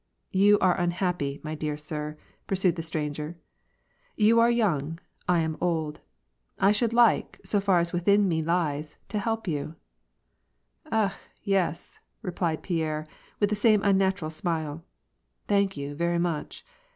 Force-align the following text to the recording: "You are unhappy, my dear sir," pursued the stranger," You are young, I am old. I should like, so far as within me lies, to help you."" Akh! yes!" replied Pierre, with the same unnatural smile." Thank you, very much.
"You 0.31 0.57
are 0.57 0.75
unhappy, 0.81 1.39
my 1.43 1.53
dear 1.53 1.77
sir," 1.77 2.17
pursued 2.47 2.75
the 2.75 2.81
stranger," 2.81 3.37
You 4.25 4.39
are 4.39 4.49
young, 4.49 4.99
I 5.29 5.41
am 5.41 5.57
old. 5.61 5.99
I 6.57 6.71
should 6.71 6.91
like, 6.91 7.39
so 7.45 7.59
far 7.59 7.77
as 7.77 7.93
within 7.93 8.27
me 8.27 8.41
lies, 8.41 8.97
to 9.09 9.19
help 9.19 9.47
you."" 9.47 9.75
Akh! 10.91 11.13
yes!" 11.43 11.99
replied 12.23 12.63
Pierre, 12.63 13.05
with 13.39 13.51
the 13.51 13.55
same 13.55 13.83
unnatural 13.83 14.31
smile." 14.31 14.83
Thank 15.47 15.77
you, 15.77 15.93
very 15.93 16.17
much. 16.17 16.65